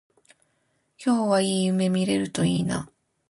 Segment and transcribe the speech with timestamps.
[0.97, 2.89] 今日はいい夢見れるといいな